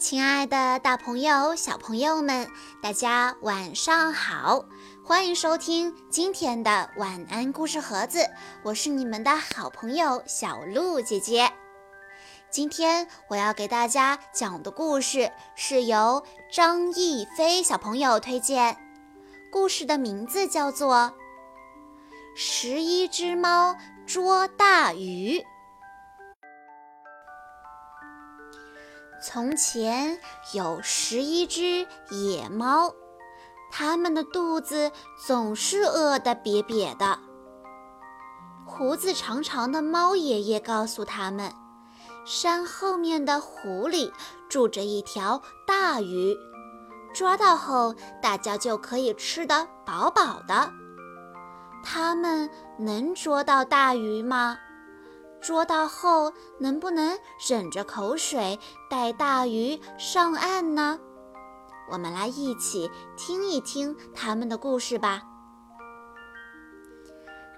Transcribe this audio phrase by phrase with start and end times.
[0.00, 2.48] 亲爱的，大朋友、小朋友们，
[2.82, 4.64] 大家晚上好！
[5.04, 8.26] 欢迎收听今天的晚安故事盒子，
[8.62, 11.52] 我是你们的好朋友小鹿姐姐。
[12.50, 18.78] 今天我要给大家讲的故事是由张艺飞小朋友推荐，
[19.52, 20.96] 故事的名字叫做
[22.34, 23.76] 《十一只猫
[24.06, 25.40] 捉大鱼》。
[29.22, 30.18] 从前
[30.54, 32.94] 有十一只野猫，
[33.70, 34.90] 它们的肚子
[35.26, 37.18] 总是饿得瘪瘪的。
[38.64, 41.52] 胡子长长的猫爷爷告诉他们，
[42.24, 44.10] 山后面的湖里
[44.48, 46.34] 住着一条大鱼，
[47.12, 50.72] 抓到后大家就可以吃得饱饱的。
[51.84, 52.48] 他们
[52.78, 54.58] 能捉到大鱼吗？
[55.40, 57.18] 捉到后，能不能
[57.48, 58.58] 忍着口水
[58.88, 60.98] 带大鱼上岸呢？
[61.90, 65.22] 我们来一起听一听他们的故事吧。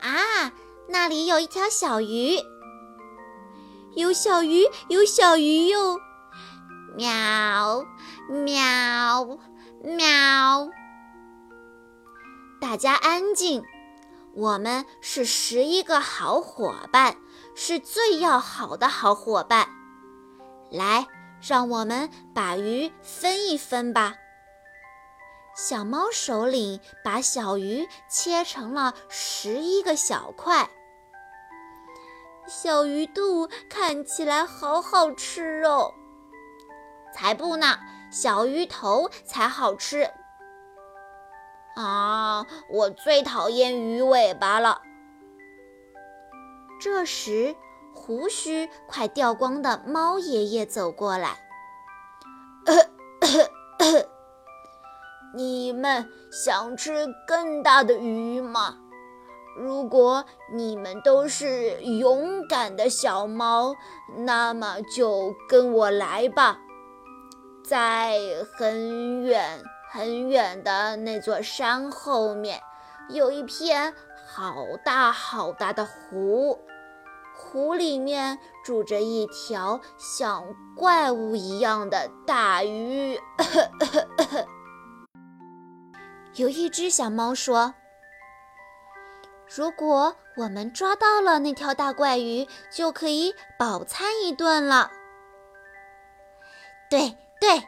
[0.00, 0.52] 啊，
[0.88, 2.38] 那里有一条小鱼，
[3.94, 5.98] 有小鱼，有小鱼哟！
[6.96, 7.84] 喵，
[8.28, 9.38] 喵，
[9.82, 10.68] 喵！
[12.60, 13.62] 大家安静，
[14.34, 17.16] 我们是十一个好伙伴。
[17.60, 19.68] 是最要好的好伙伴，
[20.70, 21.08] 来，
[21.42, 24.14] 让我们把鱼分一分吧。
[25.56, 30.70] 小猫首领把小鱼切成了十一个小块。
[32.46, 35.92] 小鱼肚看起来好好吃哦，
[37.12, 37.76] 才不呢，
[38.12, 40.08] 小鱼头才好吃。
[41.74, 44.82] 啊，我最讨厌鱼尾巴了。
[46.80, 47.56] 这时，
[47.92, 51.40] 胡须快掉光的猫爷爷走过来
[55.34, 58.76] ：“你们想吃更大的鱼吗？
[59.56, 63.74] 如果你们都是勇敢的小猫，
[64.18, 66.58] 那么就跟我来吧。
[67.64, 68.20] 在
[68.56, 72.62] 很远很远的那座山后面，
[73.08, 73.92] 有一片
[74.28, 74.54] 好
[74.84, 76.60] 大好大的湖。”
[77.40, 80.44] 湖里面住着一条像
[80.76, 83.18] 怪物一样的大鱼。
[86.34, 87.74] 有一只小猫说
[89.48, 94.90] ：“如果我们抓到了那条大怪鱼，就可以饱餐一顿了。”
[96.90, 97.64] 对对，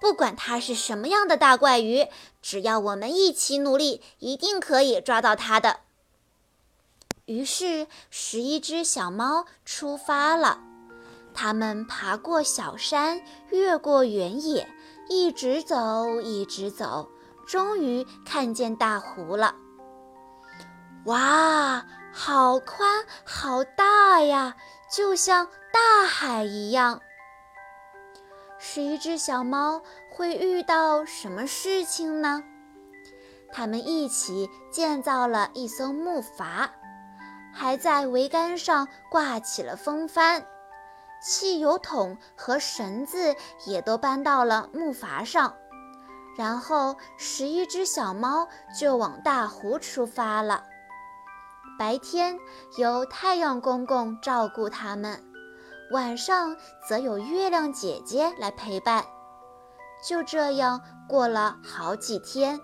[0.00, 2.06] 不管它是什么样的大怪鱼，
[2.42, 5.80] 只要我们一起努力，一定可以抓到它的。
[7.26, 10.60] 于是，十一只小猫出发了。
[11.32, 14.68] 它们爬过小山，越过原野，
[15.08, 17.08] 一直走，一直走，
[17.46, 19.54] 终于看见大湖了。
[21.06, 24.54] 哇，好宽，好大呀，
[24.94, 27.00] 就像大海一样。
[28.58, 32.44] 十一只小猫会遇到什么事情呢？
[33.50, 36.68] 它们一起建造了一艘木筏。
[37.54, 40.44] 还在桅杆上挂起了风帆，
[41.22, 43.34] 汽油桶和绳子
[43.64, 45.54] 也都搬到了木筏上，
[46.36, 48.48] 然后十一只小猫
[48.78, 50.64] 就往大湖出发了。
[51.78, 52.38] 白天
[52.76, 55.22] 由太阳公公照顾它们，
[55.92, 56.56] 晚上
[56.88, 59.04] 则有月亮姐姐来陪伴。
[60.04, 62.60] 就这样过了好几天。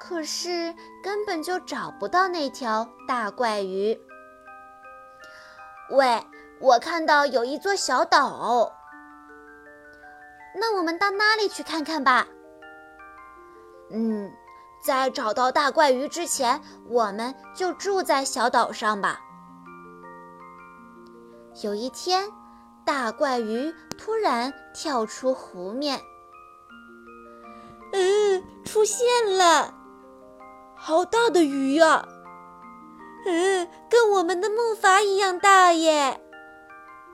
[0.00, 4.00] 可是根本就找不到那条大怪鱼。
[5.90, 6.26] 喂，
[6.60, 8.72] 我看到有一座小岛，
[10.54, 12.26] 那我们到那里去看看吧。
[13.90, 14.30] 嗯，
[14.84, 19.20] 在找到大怪鱼之前，我们就住在小岛上吧。
[21.62, 22.30] 有一天，
[22.84, 26.00] 大怪鱼突然跳出湖面，
[27.92, 29.06] 嗯，出现
[29.36, 29.74] 了。
[30.80, 32.06] 好大的鱼呀！
[33.26, 36.20] 嗯，跟我们的木筏一样大耶！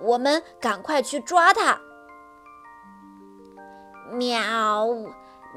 [0.00, 1.80] 我们赶快去抓它！
[4.12, 4.86] 喵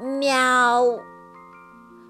[0.00, 0.84] 喵！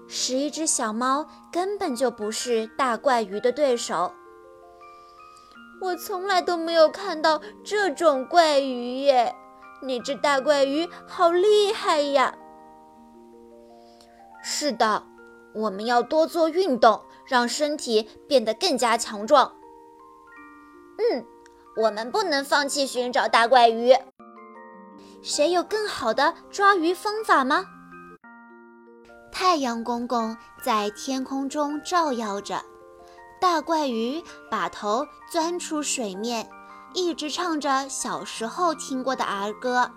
[0.07, 4.11] 十一只小猫根本就不是大怪鱼的对手。
[5.79, 9.35] 我从来都没有看到这种怪鱼耶！
[9.83, 12.35] 那只大怪鱼好厉害呀！
[14.41, 15.03] 是的。
[15.53, 19.53] 我们要多做运动，让身体变得更加强壮。
[20.97, 21.25] 嗯，
[21.77, 23.93] 我们不能放弃寻找大怪鱼。
[25.21, 27.65] 谁有更好的抓鱼方法吗？
[29.31, 32.61] 太阳公公在天空中照耀着，
[33.41, 34.21] 大怪鱼
[34.51, 36.47] 把头钻出水面，
[36.93, 39.89] 一直唱着小时候听过的儿歌：“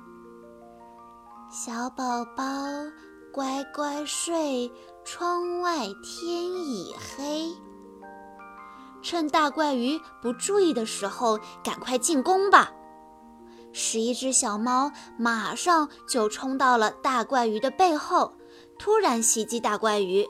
[1.53, 2.45] 小宝宝
[3.33, 4.73] 乖乖睡，
[5.07, 7.57] 窗外天已黑。”
[9.03, 12.73] 趁大怪鱼不注意的时候，赶快进攻吧！
[13.73, 18.37] 十一只小猫马上就冲到了大怪鱼的背后。
[18.79, 20.27] 突然袭击大怪鱼，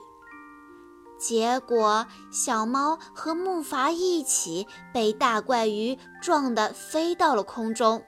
[1.19, 8.05] 结果小猫和木筏一起被大怪鱼撞得飞到了空中。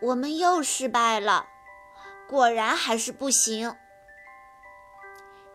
[0.00, 1.44] 我们又失败了，
[2.28, 3.76] 果然还是不行。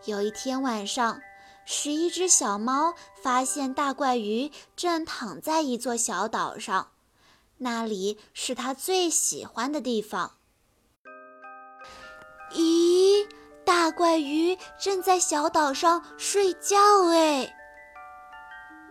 [0.06, 1.20] 有一天晚上，
[1.66, 6.92] 十一只小猫发现大怪鱼正躺在一座小岛上，
[7.58, 10.36] 那里是它最喜欢的地方。
[12.52, 13.28] 咦，
[13.62, 16.78] 大怪鱼正在小岛上睡觉
[17.10, 17.54] 哎！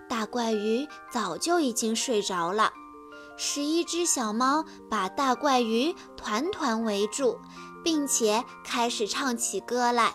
[0.07, 2.71] 大怪鱼早就已经睡着了。
[3.35, 7.39] 十一只小猫把大怪鱼团团围住，
[7.83, 10.13] 并且开始唱起歌来：“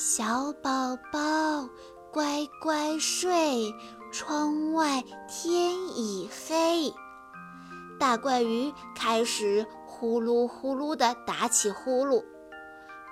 [0.00, 1.68] 小宝宝，
[2.12, 3.74] 乖乖睡，
[4.12, 6.94] 窗外天已黑。”
[7.98, 9.66] 大怪鱼开始。
[9.84, 12.24] 呼噜呼噜地打起呼噜。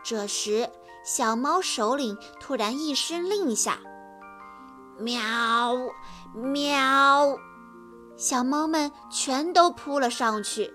[0.05, 0.71] 这时，
[1.05, 3.81] 小猫首领突然一声令下
[4.97, 5.75] ：“喵，
[6.37, 7.37] 喵！”
[8.17, 10.73] 小猫们全都扑了上去。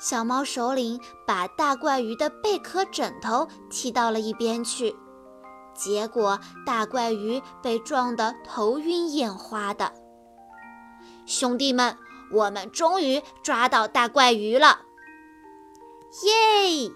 [0.00, 4.96] 小猫首领把大怪鱼的贝壳枕头踢到了一边去，
[5.74, 9.92] 结果大怪鱼被撞得头晕眼花的。
[11.26, 11.96] 兄弟们，
[12.30, 14.80] 我们终于抓到大怪鱼了！
[16.24, 16.92] 耶！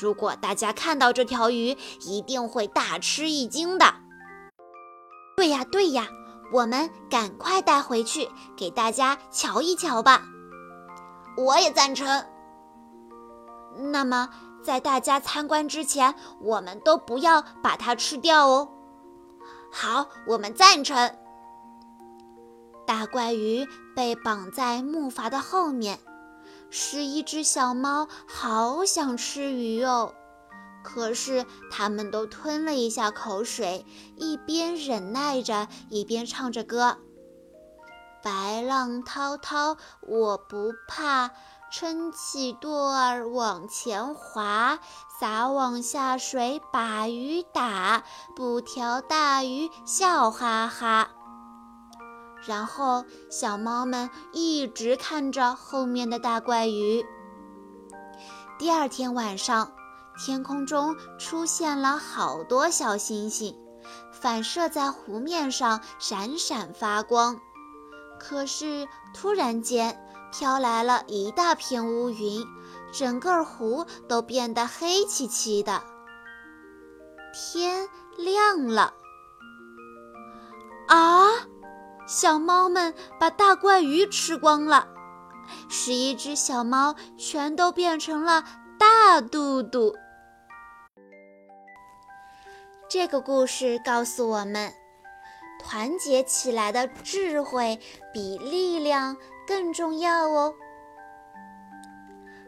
[0.00, 3.94] 如果大家看到这条鱼，一定会大吃一惊的。
[5.36, 6.08] 对呀，对呀，
[6.52, 10.22] 我们赶快带回去给大家瞧一瞧吧。
[11.36, 12.24] 我也赞成。
[13.76, 14.30] 那么，
[14.64, 18.70] 在大家参观之前，我们都不要把它吃掉哦。
[19.70, 21.14] 好，我们赞成。
[22.86, 25.98] 大怪鱼被绑在木筏的后面。
[26.70, 30.12] 十一只小猫好想吃鱼哦，
[30.82, 36.98] 可是它们都吞了一下口水，一边忍耐着，一边唱着歌
[38.24, 41.30] ：“白浪滔滔我不怕，
[41.76, 44.78] 撑起舵儿往前划，
[45.18, 48.04] 撒网下水把鱼打，
[48.36, 51.10] 捕条大鱼笑哈哈。”
[52.46, 57.04] 然后，小猫们一直看着后面的大怪鱼。
[58.56, 59.72] 第二天晚上，
[60.16, 63.52] 天空中出现了好多小星星，
[64.12, 67.40] 反射在湖面上，闪闪发光。
[68.20, 70.00] 可是，突然间
[70.36, 72.44] 飘来了一大片乌云，
[72.92, 75.80] 整个湖都变得黑漆漆的。
[77.32, 77.88] 天
[78.18, 78.92] 亮了。
[80.88, 81.28] 啊！
[82.08, 84.88] 小猫们把大怪鱼吃光了，
[85.70, 88.44] 十一只小猫全都变成了
[88.76, 89.94] 大肚肚。
[92.90, 94.72] 这个故事告诉我们，
[95.62, 97.80] 团结起来的智慧
[98.12, 100.54] 比力量更重要哦。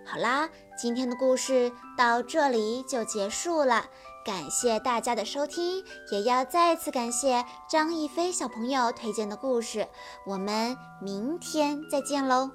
[0.05, 0.49] 好啦，
[0.79, 3.87] 今天的故事到这里就结束了。
[4.25, 9.87] 感谢大家的收听，也要再次感谢张逸飞小朋友推荐的故事。
[10.25, 12.51] 我们明天再见喽！